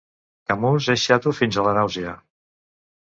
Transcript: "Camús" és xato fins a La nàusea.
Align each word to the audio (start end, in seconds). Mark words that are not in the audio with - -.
"Camús" 0.51 0.87
és 0.95 1.03
xato 1.09 1.35
fins 1.41 1.59
a 1.59 1.67
La 1.71 1.75
nàusea. 1.79 2.17